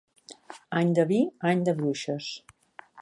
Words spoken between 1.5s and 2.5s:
any de bruixes.